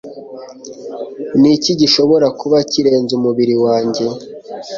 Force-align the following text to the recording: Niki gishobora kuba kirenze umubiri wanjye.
Niki 1.39 1.71
gishobora 1.81 2.27
kuba 2.39 2.57
kirenze 2.71 3.11
umubiri 3.19 3.55
wanjye. 3.65 4.03